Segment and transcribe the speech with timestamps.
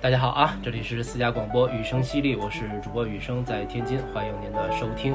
[0.00, 5.12] 大家好啊，这里是私家广播雨声犀利，我是主播雨声，在天津，欢迎您的收听。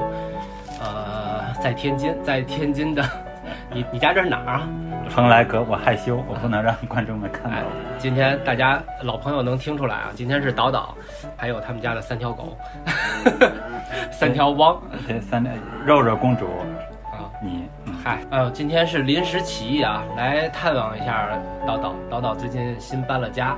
[0.80, 3.02] 呃，在天津，在天津的，
[3.72, 4.68] 你你家这是哪儿啊？
[5.08, 7.56] 蓬莱阁，我害羞，我不能让观众们看到。
[7.98, 10.94] 今天大家老朋友能听出来啊，今天是导导，
[11.36, 12.56] 还有他们家的三条狗，
[14.12, 15.42] 三条汪，对，三
[15.86, 16.46] 肉肉公主
[17.10, 17.64] 啊，你
[18.02, 21.30] 嗨，呃，今天是临时起意啊，来探望一下
[21.66, 21.94] 导导。
[22.10, 23.56] 导导最近新搬了家，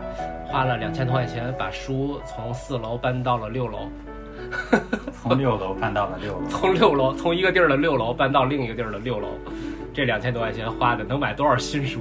[0.49, 3.91] 花了两千多块钱把书从四楼搬到了六楼。
[5.23, 9.29] 从六楼搬到了六楼， 从六楼从一个地儿的六楼搬到另一个地儿的六楼，
[9.93, 12.01] 这两千多块钱花的能买多少新书？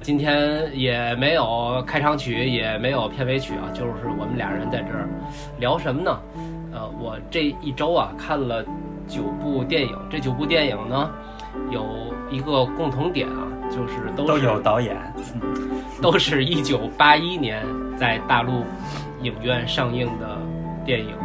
[0.00, 5.08] 今天也没有开场曲，也没有片尾曲啊，就是我们俩人在这儿
[5.58, 6.20] 聊什么呢？
[6.72, 8.64] 呃，我这一周啊看了
[9.06, 11.10] 九部电影，这九部电影呢
[11.70, 11.86] 有
[12.30, 14.96] 一个共同点啊，就是都都有导演，
[16.00, 17.64] 都是一九八一年
[17.98, 18.64] 在大陆
[19.20, 20.38] 影院上映的
[20.84, 21.16] 电影。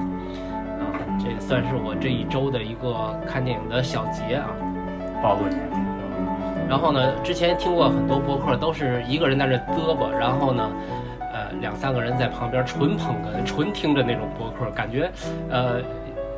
[1.19, 4.47] 这算是我这一周的一个看电影的小结啊，
[5.21, 5.79] 暴露年龄。
[6.67, 10.71] 然后呢，之前听过很多博客，都是一个人在这嘚啵，然后呢，
[11.33, 15.11] 呃，两三个人在旁边纯捧哏、纯听着那种播客，感觉
[15.49, 15.81] 呃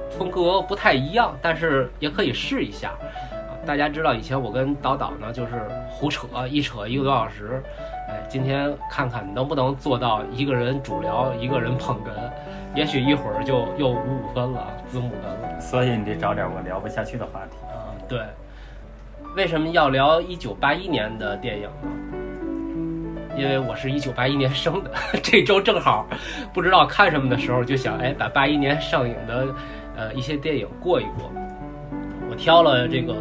[0.09, 2.91] 风格不太一样，但是也可以试一下。
[3.65, 5.51] 大家知道以前我跟导导呢，就是
[5.89, 7.61] 胡扯，一扯一个多小时。
[8.09, 12.09] 哎，今天看看能不能做到一个人主聊，一个人捧哏。
[12.75, 15.59] 也许一会儿就又五五分了，字母哏了。
[15.59, 17.93] 所以你得找点我聊不下去的话题啊。
[18.07, 18.19] 对，
[19.35, 23.37] 为什么要聊一九八一年的电影呢？
[23.37, 24.91] 因为我是一九八一年生的，
[25.23, 26.05] 这周正好
[26.53, 29.47] 不知道看什么的时候，就想哎，把八一年上映的
[29.95, 31.31] 呃一些电影过一过。
[32.29, 33.13] 我挑了这个，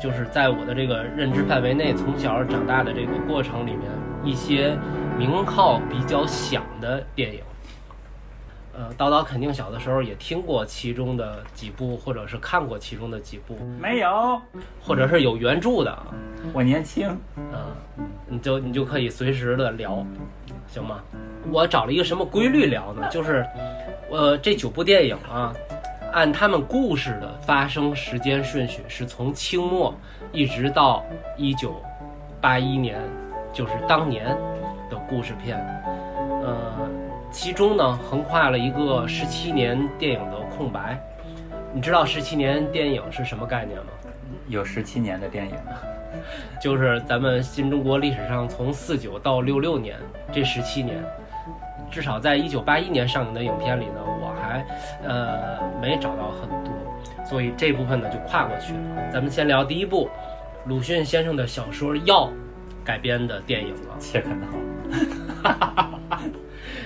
[0.00, 3.90] 就是在我的这个认知范围内，从小长大的这个过程里面，
[4.24, 4.76] 一些
[5.18, 7.40] 名号比较响的电影。
[8.78, 13.56] 呃，叨叨肯定小的时候也听过其中的几部，或者是看过其中的几部。
[13.80, 14.38] 没有，
[14.82, 15.98] 或者是有原著的。
[16.52, 17.08] 我年轻，
[17.38, 17.74] 嗯，
[18.28, 20.04] 你就你就可以随时的聊，
[20.68, 21.00] 行吗？
[21.50, 23.08] 我找了一个什么规律聊呢？
[23.08, 23.46] 就是，
[24.10, 25.54] 呃，这九部电影啊，
[26.16, 29.94] 按他们故事的发生时间顺序，是从清末
[30.32, 31.04] 一直到
[31.36, 31.78] 一九
[32.40, 32.98] 八一年，
[33.52, 34.28] 就是当年
[34.88, 35.58] 的故事片，
[36.42, 36.90] 呃。
[37.30, 40.98] 其中呢，横跨了一个十七年电影的空白。
[41.74, 43.88] 你知道十七年电影是什么概念吗？
[44.48, 45.54] 有十七年的电影，
[46.58, 49.98] 就是咱们新中国历史上从四九到六六年
[50.32, 50.96] 这十七年，
[51.90, 54.15] 至少在一九八一年上映的影片里呢，我
[54.56, 54.66] 还
[55.06, 56.72] 呃没找到很多，
[57.24, 58.80] 所以这部分呢就跨过去了。
[59.12, 60.08] 咱们先聊第一部，
[60.66, 62.26] 鲁迅先生的小说《药》
[62.84, 63.96] 改编的电影了。
[63.98, 64.46] 切克闹。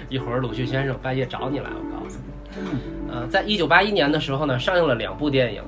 [0.09, 3.11] 一会儿鲁迅先生半夜找你来，我告诉你。
[3.13, 5.63] 呃，在一九八一年的时候呢，上映了两部电影，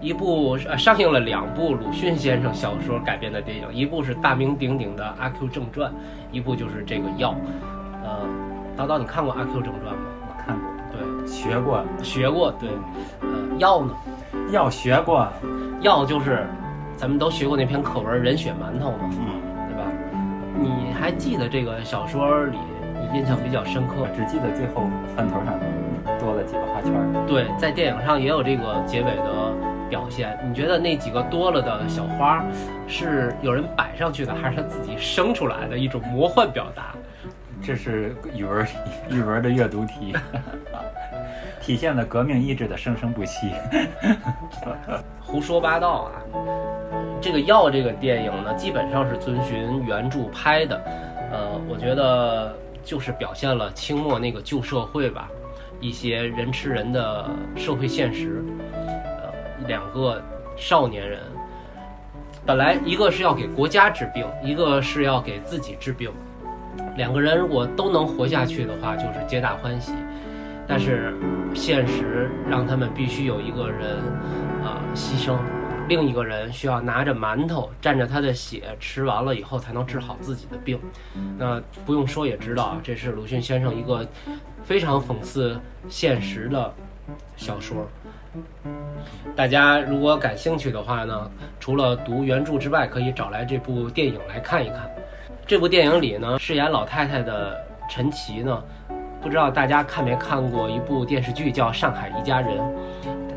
[0.00, 5.90] 一部呃上映了两部鲁迅先生小说改编的电影，一部是大名鼎鼎的《阿 Q 正传》，
[6.30, 7.30] 一部就是这个《药》。
[8.04, 8.24] 呃，
[8.76, 9.97] 叨叨，你看过《阿 Q 正传》吗？
[11.28, 12.70] 学过，学过，对。
[13.20, 13.28] 呃，
[13.58, 13.94] 药呢？
[14.50, 15.28] 药学过，
[15.82, 16.46] 药就是
[16.96, 19.84] 咱们都学过那篇课文《人血馒头》嘛，嗯，对吧？
[20.58, 22.56] 你还记得这个小说里
[23.12, 23.18] 你？
[23.18, 24.82] 印象比较深刻，只记得最后
[25.16, 25.58] 饭头上
[26.18, 26.92] 多了几个花圈。
[27.26, 29.54] 对，在电影上也有这个结尾的
[29.88, 30.38] 表现。
[30.46, 32.44] 你觉得那几个多了的小花，
[32.86, 36.94] 是有人摆上去的，还是他自己生出来的一种魔幻表达？
[37.62, 38.66] 这是语文
[39.10, 40.14] 语文的阅读题，
[41.68, 43.52] 体现了革命意志的生生不息。
[45.20, 46.12] 胡说八道啊！
[47.20, 50.82] 这个药这个电影呢，基本上是遵循原著拍的。
[51.30, 52.56] 呃，我觉得。
[52.84, 55.28] 就是表现了清末那个旧社会吧，
[55.78, 58.42] 一些人吃人的社会现实。
[58.72, 59.30] 呃，
[59.66, 60.22] 两个
[60.56, 61.20] 少年人，
[62.46, 66.10] 本来一个是要给国家治病，一个是要给自己治病。
[66.96, 69.92] 两个人如果都能活下去的话，就是皆大欢喜。
[70.68, 71.14] 但是
[71.54, 73.96] 现实让他们必须有一个人
[74.62, 75.36] 啊牺牲。
[75.88, 80.78] 另一个人需要拿着馒头蘸着他的血吃完了以后才能治好自己的病，
[81.38, 84.06] 那不用说也知道，这是鲁迅先生一个
[84.62, 86.70] 非常讽刺现实的
[87.36, 87.88] 小说。
[89.34, 94.90] 大家如果感兴趣的话呢，除了读原著之外，可以找来这部电影来看一看。
[95.46, 97.56] 这部电影里呢，饰演老太太的
[97.88, 98.62] 陈琦呢，
[99.22, 102.58] 不知道大家看没看过一部电视剧叫《上海一家人》。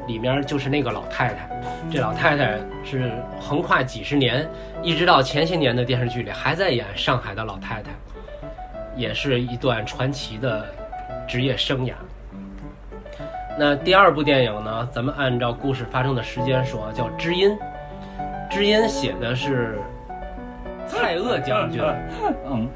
[0.07, 1.47] 里面就是那个老太太，
[1.89, 4.45] 这老太太是横跨几十年，
[4.81, 7.91] 一直到前些年的电视剧里还在演上海的老太太。
[8.95, 10.65] 也是一段传奇的
[11.27, 11.93] 职业生涯。
[13.57, 17.51] 那第二部电影呢，咱们按照故事发生的时间说，叫《知音》。
[18.49, 19.77] 《知音》写的是
[20.87, 21.81] 蔡锷将军
[22.49, 22.67] 嗯，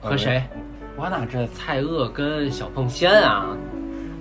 [0.00, 0.42] 和谁？
[1.00, 1.46] 我哪知道？
[1.54, 3.56] 蔡锷跟小凤仙啊，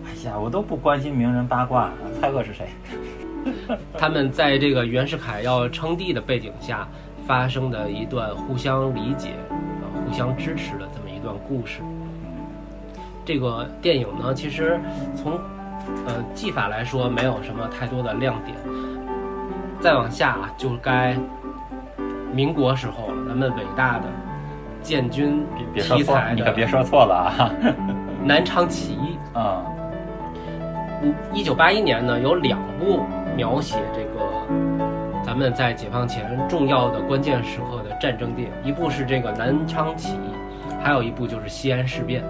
[0.06, 1.90] 哎呀，我都不关心名人八卦。
[2.22, 2.70] 蔡锷是谁？
[3.98, 6.88] 他们在这个袁世凯要称帝的背景下
[7.26, 11.82] 发生的一段互相理解、呃互相支持的这么一段故事。
[13.26, 14.80] 这个电影呢，其实
[15.16, 15.34] 从
[16.06, 18.56] 呃技法来说没有什么太多的亮点。
[19.82, 21.18] 再往下啊，就该
[22.32, 24.06] 民国时候了，咱们伟大的
[24.82, 27.52] 建军别说错，题材你可别说错了啊！
[28.24, 29.18] 南昌起义。
[29.38, 29.64] 啊，
[31.04, 34.26] 嗯，一九八一年呢，有两部描写这个
[35.24, 40.30] 咱们在解放前重要的关键时刻的战争电影，一部是这个南昌起义，
[40.82, 42.24] 还有一部就是西安事变。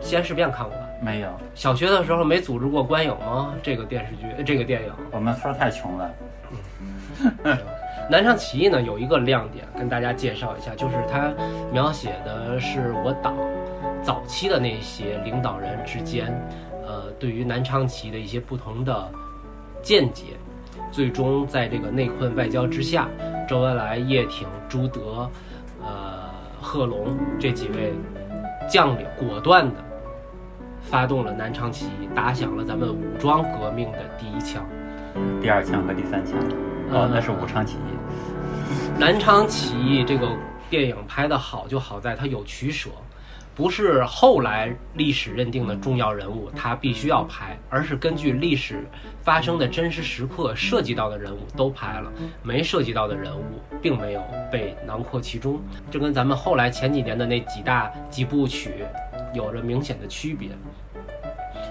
[0.00, 0.84] 西安事变看过吧？
[1.00, 3.54] 没有，小学的时候没组织过观影吗？
[3.62, 4.92] 这个电视剧，呃这个电影。
[5.12, 6.10] 我们村太穷了。
[8.10, 11.32] 南昌起义呢有一个亮点，跟大家介绍一下，就是它
[11.70, 13.34] 描写的是我党
[14.02, 16.26] 早期的那些领导人之间，
[16.86, 19.10] 呃，对于南昌起义的一些不同的
[19.82, 20.24] 见解，
[20.90, 23.08] 最终在这个内困外交之下，
[23.46, 25.30] 周恩来、叶挺、朱德、
[25.82, 26.28] 呃
[26.60, 27.92] 贺龙这几位
[28.68, 29.76] 将领果断的
[30.80, 34.66] 发动了南昌起义，打响了咱们武装革命的第一枪。
[35.40, 36.36] 第二枪和第三枪，
[36.90, 38.98] 哦，那是武昌起义。
[38.98, 40.28] 南昌起义这个
[40.68, 42.90] 电影拍得好，就好在它有取舍，
[43.54, 48.84] 不是后来历史认定的重要人物他必须要拍，而是根据历史
[49.22, 52.10] 发生的真实时刻涉及到的人物都拍了，
[52.42, 55.60] 没涉及到的人物并没有被囊括其中，
[55.90, 58.84] 这跟咱们后来前几年的那几大几部曲
[59.32, 60.50] 有着明显的区别。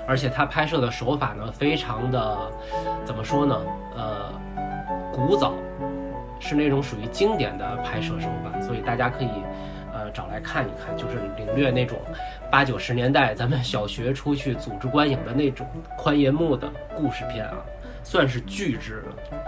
[0.07, 2.51] 而且他拍摄的手法呢，非常的
[3.03, 3.61] 怎么说呢？
[3.95, 4.31] 呃，
[5.17, 5.51] 古早，
[6.39, 9.29] 是那种属于经典的拍摄手法，所以大家可以
[9.91, 11.97] 呃找来看一看，就是领略那种
[12.51, 15.65] 八九十年代咱们小学出去组织观影的那种
[15.97, 17.57] 宽银幕的故事片啊，
[18.03, 19.41] 算是巨制了。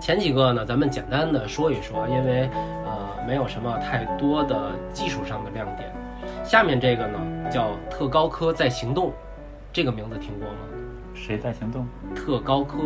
[0.00, 2.48] 前几个呢，咱们简单的说一说，因为
[2.84, 5.90] 呃没有什么太多的技术上的亮点。
[6.44, 7.18] 下面这个呢
[7.50, 9.08] 叫《特高科在行动》，
[9.72, 10.58] 这个名字听过吗？
[11.22, 11.86] 谁在行动？
[12.16, 12.78] 特高科。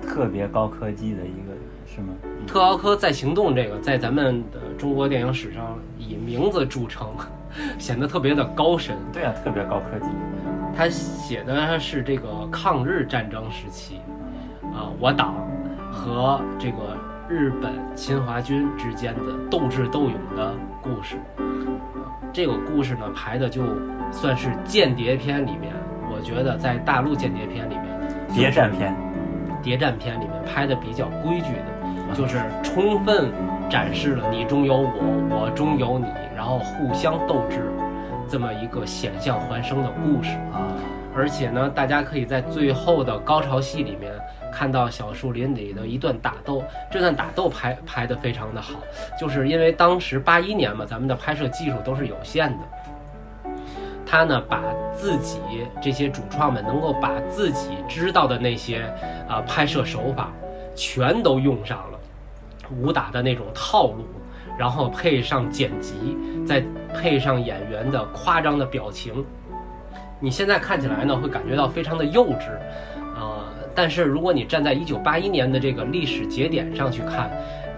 [0.00, 1.52] 特别高科技的一个
[1.86, 2.14] 是吗？
[2.46, 7.06] 特高科在行动这个，在咱们的中国电影史上以名字著称，
[7.78, 8.96] 显得特别的高深。
[9.12, 10.06] 对啊，特别高科技。
[10.74, 13.96] 他写的是这个抗日战争时期，
[14.72, 15.34] 啊、我党
[15.92, 16.96] 和这个
[17.28, 21.16] 日本侵华军之间的斗智斗勇的故事。
[21.36, 21.44] 啊
[22.32, 23.62] 这个故事呢，排的就
[24.10, 25.81] 算是间谍片里面，我
[26.22, 27.84] 觉得在大陆间谍片里面，
[28.32, 28.94] 谍战片，
[29.62, 33.30] 谍战片里面拍的比较规矩的，就是充分
[33.68, 37.70] 展示了你中有我，我中有你，然后互相斗智，
[38.28, 40.30] 这么一个险象环生的故事。
[40.52, 40.72] 啊，
[41.14, 44.12] 而且呢，大家可以在最后的高潮戏里面
[44.50, 48.74] 看到小树林里的一段打斗，这段打斗拍拍得非常的好，
[49.18, 52.58] 就是因为当时八一年嘛，咱们的拍摄技术都是有限的。
[54.12, 54.62] 他呢，把
[54.94, 55.38] 自己
[55.80, 58.82] 这些主创们能够把自己知道的那些
[59.26, 60.30] 啊、拍摄手法，
[60.74, 61.98] 全都用上了，
[62.76, 64.04] 武打的那种套路，
[64.58, 66.14] 然后配上剪辑，
[66.46, 69.24] 再配上演员的夸张的表情，
[70.20, 72.50] 你现在看起来呢，会感觉到非常的幼稚，
[73.16, 77.30] 呃，但是如果你站在一九八一年的这个历史节点上去看，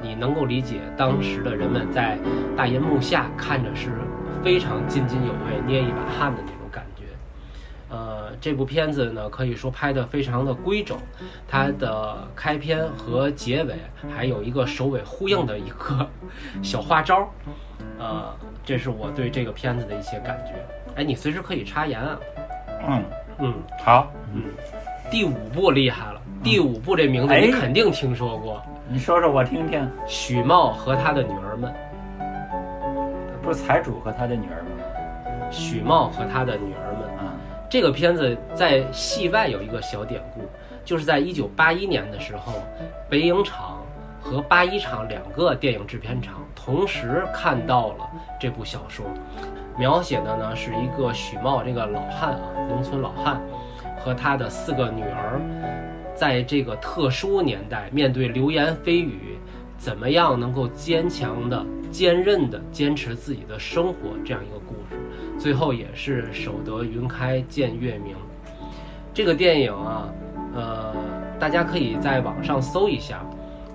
[0.02, 2.18] 你能够理解当时的人们在
[2.56, 3.90] 大银幕下看着是
[4.44, 7.04] 非常津津有味、捏一把汗的那种感觉。
[7.88, 10.98] 呃，这部片子呢，可以说拍得非常的规整，
[11.48, 13.74] 它的开篇和结尾
[14.14, 16.06] 还有一个首尾呼应的一个
[16.62, 17.26] 小花招，
[17.98, 18.34] 呃，
[18.64, 20.54] 这是我对这个片子的一些感觉。
[20.96, 22.18] 哎，你随时可以插言啊。
[22.86, 23.04] 嗯，
[23.38, 24.42] 嗯，好，嗯
[25.10, 29.88] 第五部厉害了，第五部这名字你哎肯定听说过，你说说我听听。
[30.06, 31.72] 许茂和他的女儿们。
[33.44, 35.50] 不是财主和他的女儿吗？
[35.50, 37.02] 许茂和他的女儿们。
[37.18, 37.36] 啊，
[37.68, 40.40] 这个片子在戏外有一个小典故，
[40.82, 42.54] 就是在一九八一年的时候，
[43.06, 43.82] 北影厂
[44.18, 48.10] 和八一厂两个电影制片厂同时看到了
[48.40, 49.04] 这部小说，
[49.76, 53.42] 描写的呢是一个许茂这个老汉啊，农村老汉
[53.98, 55.38] 和他的四个女儿，
[56.14, 59.38] 在这个特殊年代面对流言蜚语，
[59.76, 61.62] 怎么样能够坚强的
[61.94, 65.00] 坚韧的坚持自己的生活这样一个故事，
[65.38, 68.16] 最后也是守得云开见月明。
[69.12, 70.08] 这个电影啊，
[70.56, 70.92] 呃，
[71.38, 73.24] 大家可以在网上搜一下。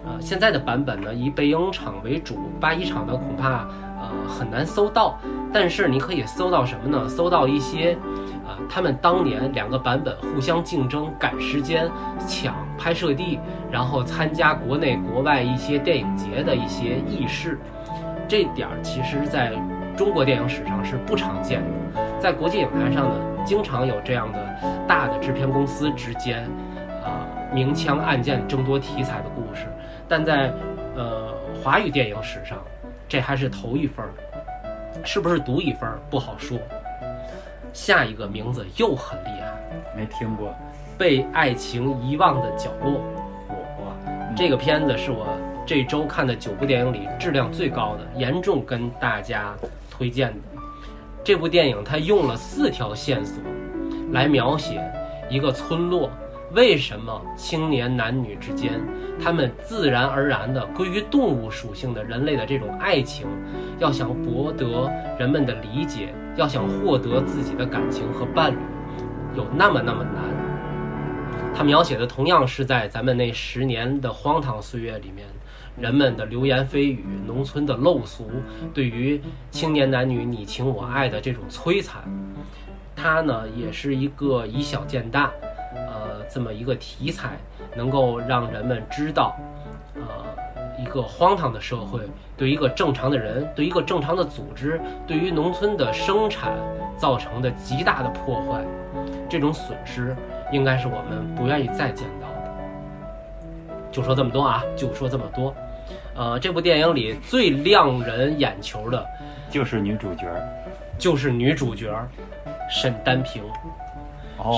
[0.05, 3.65] 呃，现在的版本呢，以北影厂为主，八一厂的恐怕
[4.01, 5.17] 呃很难搜到。
[5.53, 7.07] 但是你可以搜到什么呢？
[7.07, 7.93] 搜到一些，
[8.45, 11.89] 啊，他们当年两个版本互相竞争、赶时间、
[12.27, 13.39] 抢拍摄地，
[13.71, 17.57] 然后参加国内国外一些电影节的一些轶事。
[18.29, 19.51] 这点儿其实在
[19.97, 24.39] 中国电影史上是不常见的，在国际影坛上呢，经常有这样的
[24.87, 26.43] 大的制片公司之间，
[27.03, 29.65] 啊，明枪暗箭争夺题材的故事。
[30.07, 30.53] 但在，
[30.95, 31.33] 呃，
[31.63, 32.59] 华语电影史上，
[33.07, 34.11] 这还是头一份儿，
[35.03, 36.55] 是不是独一份儿不好说。
[37.73, 39.53] 下一个名字又很厉害，
[39.97, 40.53] 没听过。
[40.99, 43.01] 被爱情遗忘的角落，
[43.47, 45.25] 我这个片子是我
[45.69, 49.55] 这周看的九部电影里质量最高的，严重跟大家
[49.87, 50.59] 推荐的。
[51.23, 53.35] 这部电影它用了四条线索，
[54.11, 54.81] 来描写
[55.29, 56.09] 一个村落。
[56.53, 58.81] 为什么青年男女之间，
[59.23, 63.27] 他们自然而然的归于动物属性的人类的这种爱情，
[63.77, 68.57] 要想博得人们的理解，要想获得自己的感情和伴侣，
[69.37, 70.23] 有那么那么难？
[71.53, 75.27] 他描写的同样是在咱们那十年的荒唐岁月里面，
[75.79, 78.29] 人们的流言蜚语、农村的陋俗，
[78.73, 79.21] 对于
[79.51, 82.03] 青年男女你情我爱的这种摧残。
[82.95, 85.31] 它呢，也是一个以小见大。
[85.73, 87.37] 呃这么一个题材，
[87.75, 89.35] 能够让人们知道，
[89.95, 90.01] 呃，
[90.79, 92.01] 一个荒唐的社会
[92.37, 96.53] 对一个正常的人，对一个正常的组织，对于农村的生产
[96.97, 98.63] 造成的极大的破坏，
[99.27, 100.15] 这种损失
[100.51, 102.51] 应该是我们不愿意再见到的。
[103.91, 105.55] 就说这么多啊，就说这么多。
[106.19, 109.05] 呃，这部电影里最亮人眼球的，
[109.49, 110.27] 就是女主角，
[110.97, 111.89] 就是女主角
[112.69, 113.41] 沈丹萍。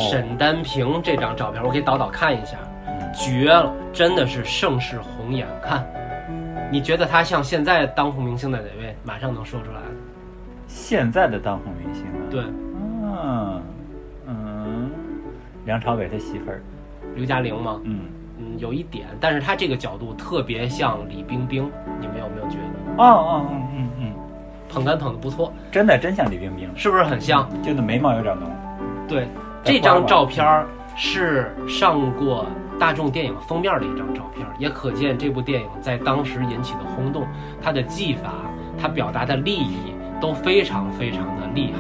[0.10, 2.58] 沈丹萍这张照片，我给导导看一下，
[3.13, 5.48] 绝了，真的是盛世红颜。
[5.62, 5.86] 看，
[6.72, 8.96] 你觉得她像现在当红明星的哪位？
[9.03, 9.82] 马上能说出来。
[10.65, 12.18] 现在的当红明星啊？
[12.32, 12.44] 对，
[13.03, 13.63] 嗯
[14.25, 14.91] 嗯，
[15.65, 16.60] 梁朝伟的媳妇儿，
[17.13, 17.80] 刘嘉玲吗？
[17.84, 18.00] 嗯
[18.41, 23.03] 嗯，有一点，但是他这个角度特别像李冰冰，你们有没有觉得？
[23.03, 24.13] 哦哦嗯嗯嗯，
[24.67, 27.48] 捧哏捧的不错，真的真像李冰冰，是不是很像？
[27.62, 28.50] 就那眉毛有点浓。
[29.07, 29.27] 对。
[29.63, 30.43] 这张照片
[30.95, 32.48] 是上过
[32.79, 37.27] 大众电影封面的一张照片，也可见这部电影在当时引起的轰动。
[37.62, 38.33] 它的技法，
[38.75, 41.79] 它表达的利益都非常非常的厉害，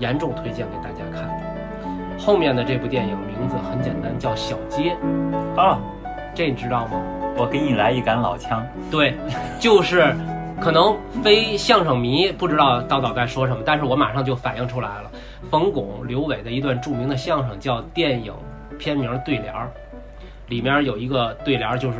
[0.00, 1.30] 严重推荐给大家看。
[2.18, 4.96] 后面的这部电影名字很简单，叫《小街》
[5.60, 5.78] 啊，
[6.34, 7.02] 这你知道吗？
[7.36, 8.66] 我给你来一杆老枪。
[8.90, 9.14] 对，
[9.60, 10.14] 就是，
[10.60, 15.10] 可能非相声迷不知道刀导在说什么，但是我马上就反应出来了。
[15.50, 18.32] 冯巩、刘伟的一段著名的相声叫电影
[18.78, 19.70] 片名对联儿，
[20.48, 21.98] 里面有一个对联儿就是：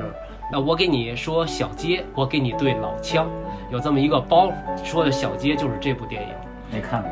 [0.50, 3.26] 那我给你说小街，我给你对老枪，
[3.70, 4.52] 有这么一个包袱。
[4.84, 6.28] 说的小街就是这部电影，
[6.70, 7.10] 没看过。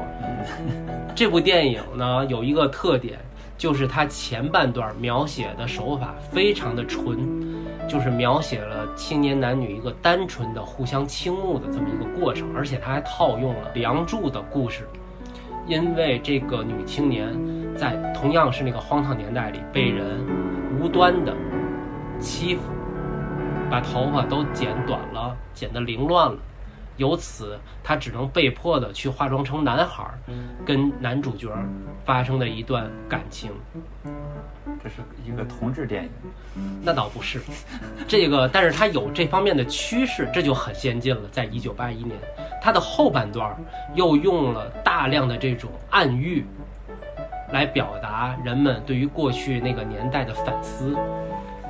[1.15, 3.19] 这部电影呢有一个特点，
[3.61, 7.19] 就是它前半段描写的手法非常的纯，
[7.87, 14.89] 就是描写了青年男女一个单纯的互相倾慕的这么一个过程，而且它还套用了《梁祝》的故事。
[15.67, 17.39] 因为这个女青年
[17.77, 20.25] 在同样是那个荒唐年代里被人
[20.81, 21.37] 无端的
[22.19, 22.63] 欺负，
[23.71, 26.39] 把头发都剪短了，剪得凌乱了，
[27.01, 30.05] 由此他只能被迫的去化妆成男孩，
[30.67, 31.49] 跟男主角
[32.05, 33.51] 发生的一段感情。
[34.83, 36.11] 这是一个同志电影，
[36.83, 37.41] 那倒不是，
[38.07, 41.23] 这个，但是它有这方面的趋势，这就很先进了。
[41.33, 42.17] 在一九八一年，
[42.61, 43.57] 它的后半段
[43.95, 46.45] 又用了大量的这种暗喻，
[47.51, 50.95] 来表达人们对于过去那个年代的反思。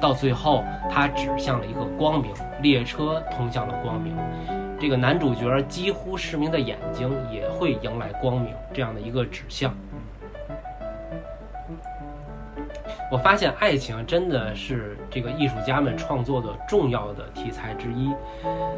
[0.01, 2.33] 到最后，它指向了一个光明，
[2.63, 4.17] 列车通向了光明，
[4.81, 9.75] 这个男主角几乎失明的眼睛也会迎来光明，这样的一个指向。
[13.13, 18.11] 我发现爱情真的是这个艺术家们创作的重要的题材之一。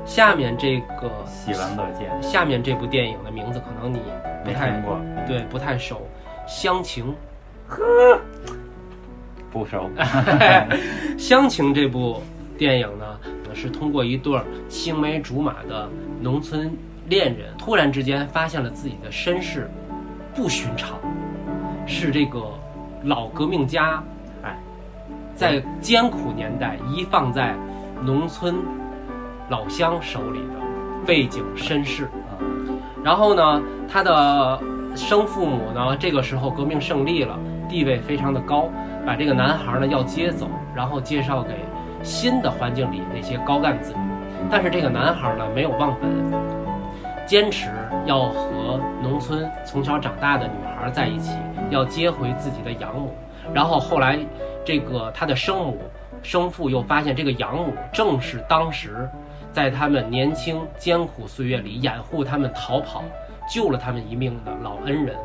[0.04, 2.10] 下面这个喜闻乐见。
[2.20, 4.00] 下面这部电影的名字可能你
[4.44, 6.00] 不太过，对，不太熟。
[6.48, 7.14] 乡情，
[7.68, 8.18] 呵，
[9.52, 9.88] 不熟。
[11.16, 12.20] 乡情这部
[12.58, 13.20] 电影呢，
[13.54, 15.88] 是通过一对青梅竹马的
[16.20, 16.70] 农村
[17.08, 19.70] 恋人，突然之间发现了自己的身世
[20.34, 20.98] 不寻常，
[21.86, 22.42] 是这个
[23.04, 24.02] 老革命家。
[24.42, 24.56] 哎
[25.34, 27.56] 在艰苦年代遗放在
[28.02, 28.54] 农村
[29.48, 32.04] 老乡手里的背景身世。
[32.04, 32.36] 啊，
[33.02, 34.60] 然后呢，他的
[34.94, 38.68] 生父母呢，这个时候革命胜利了，地位非常的高，
[39.06, 41.54] 把这个男孩呢要接走，然后介绍给
[42.02, 44.12] 新的环境里那些高干子女。
[44.50, 46.10] 但是这个男孩呢没有忘本，
[47.26, 47.70] 坚持
[48.04, 51.36] 要和农村从小长大的女孩在一起，
[51.70, 53.14] 要接回自己的养母。
[53.54, 54.18] 然后后来，
[54.64, 55.78] 这个他的生母、
[56.22, 59.08] 生父又发现这个养母正是当时
[59.52, 63.02] 在他们年轻艰苦岁月里掩护他们逃跑、
[63.48, 65.16] 救了他们一命的老恩人，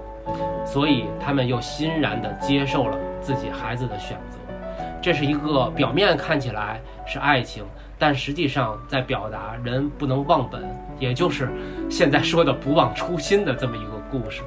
[0.65, 4.37] 所以他们又欣然地接受了自己孩子的选择。
[5.07, 7.63] 这是一个表面看起来是爱情，
[7.97, 10.61] 但实际上在表达人不能忘本，
[10.99, 11.47] 也就是
[11.89, 14.41] 现在说的不忘初心的这么一个故事。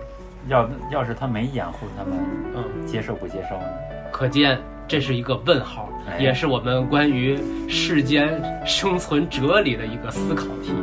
[0.48, 2.12] 要要是他没掩护他们，
[2.54, 3.64] 嗯，接受不接受呢？
[4.12, 10.74] 可见这是一个问号，哎也是我们关于世间生存哲理的一个思考题。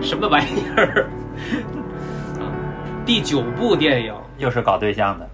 [0.00, 1.08] 什么玩意儿？
[2.38, 2.46] 啊，
[3.04, 5.28] 第九部电影又是搞对象的，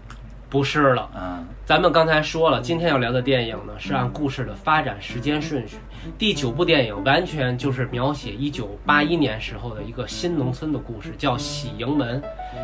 [0.55, 1.11] 不是了。
[1.17, 5.79] 嗯，咱们刚才说了，今天要聊的电影呢是按故事的发展时间顺序。
[6.17, 12.23] 第九部电影完全就是描写一九八一年时候的一个新农村的故事，叫《喜迎门》，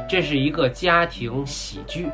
[0.09, 2.09] 这是一个家庭喜剧。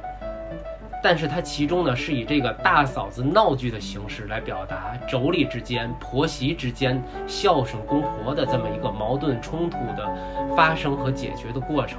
[1.02, 10.11] 但是它其中呢是以这个大嫂子闹剧的形式来表达妯娌之间、婆媳之间孝顺公婆的这么一个矛盾冲突的
[10.56, 11.99] 发生和解决的过程。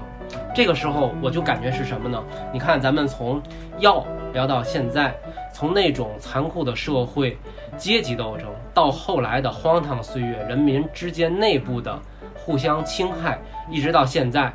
[0.54, 2.24] 这个时候我就感觉是什么呢？
[2.52, 3.42] 你看，咱们从
[3.80, 5.16] 药聊到现在，
[5.54, 7.38] 从那种残酷的社会
[7.78, 11.98] 阶级斗争，到后来的荒唐岁月，人民之间内部的
[12.36, 14.52] 互相侵害，一直到现在，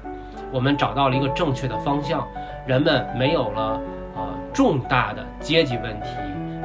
[0.52, 2.26] 我们找到了一个正确的方向，
[2.67, 3.81] 人们没有了
[4.17, 6.08] 呃重大的阶级问题，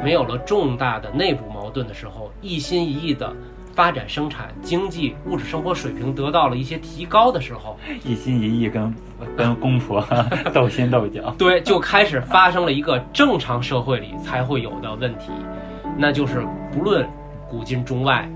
[0.03, 3.31] 没有了重大的内部矛盾的时候，一心一意的。
[3.77, 8.91] 发展生产经济物质生活水平得到了一些提高的时候，一心一意跟
[9.37, 10.03] 跟公婆
[10.51, 15.31] 斗心斗角， 对，就开始发生了一个正常社会里才会有的问题，
[15.95, 17.07] 那就是不论
[17.47, 18.27] 古今中外，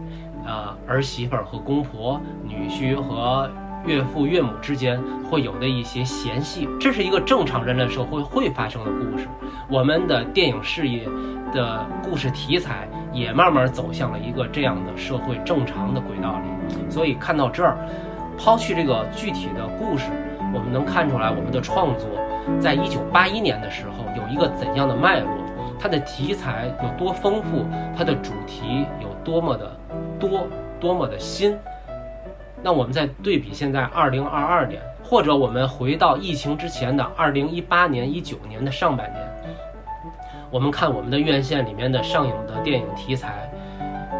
[0.45, 3.49] 呃，儿媳妇儿和公婆、女婿和
[3.85, 9.27] 岳父岳母之间会有的一些嫌隙，这是一个正常人类社会会发生的故事。
[9.67, 11.07] 我们的电影事业
[11.53, 16.91] 的故事题材也慢慢走向了一个这样的社会正常的轨道里。
[16.91, 17.77] 所以看到这儿，
[18.37, 20.05] 抛去这个具体的故事，
[20.53, 22.07] 我们能看出来我们的创作
[22.59, 25.29] 在一九八一年的时候有一个怎样的脉络，
[25.79, 27.65] 它的题材有多丰富，
[27.97, 29.75] 它的主题有多么的
[30.19, 30.47] 多，
[30.79, 31.57] 多么的新。
[32.63, 39.27] 那我们再对比现在二零二二年，或者我们回到疫情之前的二零一八年、一九年的上半年，
[40.51, 43.51] 我们看我们的院线里面的上映的电影题材，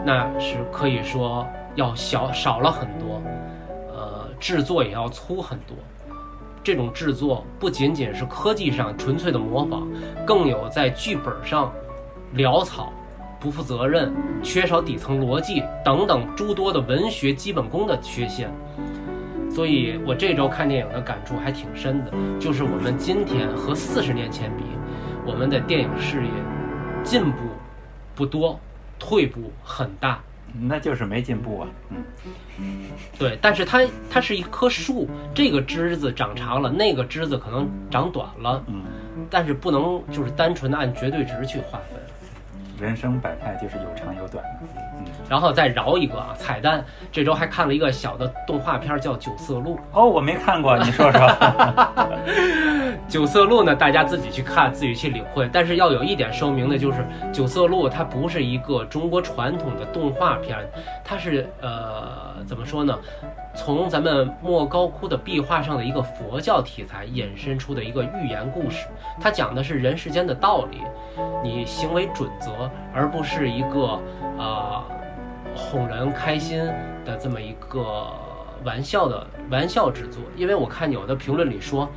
[0.03, 3.21] 那是可以说要小少了很多，
[3.93, 5.75] 呃，制作也要粗很多。
[6.63, 9.87] 这种制作不仅仅是科技上纯粹的模仿，
[10.25, 11.71] 更有在剧本上
[12.35, 12.91] 潦草、
[13.41, 18.49] 不负责任、缺少底层逻辑等等诸多的文学基本功的缺陷。
[19.49, 24.63] 所以我这周看电影的感触还挺深的，就是我们今天和四十年前比，
[25.25, 26.31] 我们的电影事业
[27.03, 27.37] 进步
[28.15, 28.57] 不多，
[28.99, 30.19] 退步很大。
[30.53, 31.67] 那就是没进步啊。
[32.59, 32.85] 嗯，
[33.17, 38.83] 对，但是它它是一棵树，这个枝子长长了，那个枝子可能长短了，嗯，
[39.29, 41.99] 但是不能就是单纯的按绝对值去划分。
[42.81, 44.59] 人生百态就是有长有短的。
[44.97, 49.75] 嗯，然后再饶一个啊，彩蛋，这周还看了一个小的动画片，叫《九色鹿》。
[49.93, 51.21] 哦，我没看过，你说说。
[53.07, 55.49] 九色鹿呢，大家自己去看，自己去领会。
[55.51, 60.57] 但是要有一点说明的就是，九色鹿它不是一个中国传统的动画片，
[61.03, 62.97] 它是呃怎么说呢？
[63.53, 68.87] 从咱们莫高窟的壁画上的一个佛教题材衍生出的一个寓言故事，
[69.19, 70.81] 它讲的是人世间的道理，
[71.43, 73.99] 你行为准则，而不是一个
[74.37, 74.81] 呃
[75.53, 76.63] 哄人开心
[77.03, 78.07] 的这么一个
[78.63, 80.21] 玩笑的玩笑之作。
[80.37, 81.89] 因为我看有的评论里说。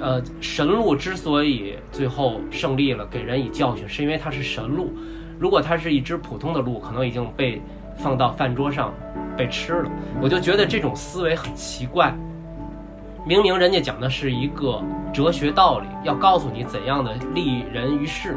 [0.00, 4.92] 呃，神鹿之所以最后胜利了，给人以教训，是因为它是神鹿。
[5.38, 7.60] 如果它是一只普通的鹿，可能已经被
[7.96, 8.94] 放到饭桌上
[9.36, 9.90] 被吃了。
[10.22, 12.14] 我就觉得这种思维很奇怪。
[13.26, 14.80] 明明人家讲的是一个
[15.12, 18.36] 哲学道理，要告诉你怎样的利人于世，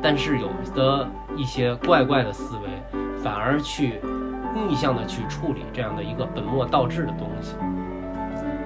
[0.00, 1.06] 但是有的
[1.36, 4.00] 一些怪怪的思维，反而去
[4.54, 7.54] 逆向的去处理这样的一个本末倒置的东西。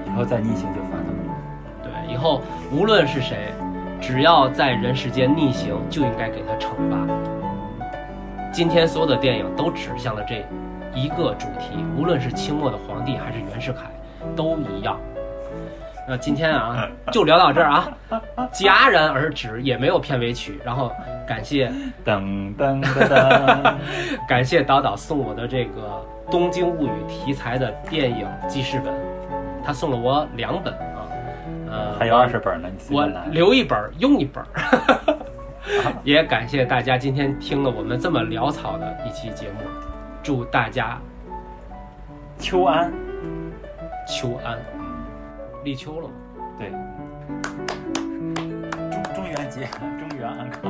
[0.06, 0.85] 以后再逆行就。
[2.08, 2.40] 以后
[2.72, 3.52] 无论是谁，
[4.00, 6.96] 只要在人世间逆行，就应该给他惩罚。
[8.52, 10.44] 今天所有的电影都指向了这
[10.94, 13.82] 一个主题，无论是清末的皇帝还是袁世凯，
[14.34, 14.98] 都一样。
[16.08, 17.90] 那今天啊， 就聊到这儿啊，
[18.52, 20.60] 戛然而止，也没有片尾曲。
[20.64, 20.92] 然后
[21.26, 21.68] 感谢
[22.04, 23.74] 噔噔噔噔，
[24.28, 28.94] 感谢导导送我的这个《东京物语》题材的电影记事本，
[29.64, 30.95] 他送了我两本啊，
[31.70, 33.06] 呃，还有二十本呢，你随我。
[33.30, 34.48] 留一本用一本儿。
[36.04, 39.58] 也感谢大家今天听了我们这么潦草的一期节目，
[40.22, 40.96] 祝大家
[42.38, 42.92] 秋安，
[44.06, 44.56] 秋安，
[45.64, 46.14] 立秋了吗？
[46.56, 46.70] 对，
[48.90, 49.68] 中中元节，
[50.08, 50.65] 中元安康。